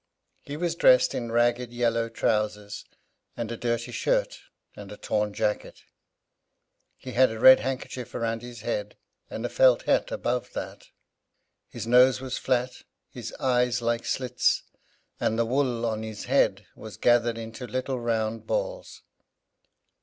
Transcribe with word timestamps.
He 0.41 0.57
was 0.57 0.73
dressed 0.73 1.13
in 1.13 1.31
ragged 1.31 1.71
yellow 1.71 2.09
trousers, 2.09 2.85
and 3.37 3.51
a 3.51 3.55
dirty 3.55 3.91
shirt, 3.91 4.39
and 4.75 4.89
torn 4.99 5.31
jacket. 5.31 5.83
He 6.97 7.11
had 7.11 7.29
a 7.29 7.37
red 7.39 7.59
handkerchief 7.59 8.15
round 8.15 8.41
his 8.41 8.61
head, 8.61 8.97
and 9.29 9.45
a 9.45 9.47
felt 9.49 9.83
hat 9.83 10.11
above 10.11 10.53
that. 10.53 10.87
His 11.69 11.85
nose 11.85 12.19
was 12.19 12.39
flat, 12.39 12.81
his 13.11 13.31
eyes 13.39 13.79
like 13.79 14.05
slits, 14.05 14.63
and 15.19 15.37
the 15.37 15.45
wool 15.45 15.85
on 15.85 16.01
his 16.01 16.23
head 16.23 16.65
was 16.75 16.97
gathered 16.97 17.37
into 17.37 17.67
little 17.67 17.99
round 17.99 18.47
balls. 18.47 19.03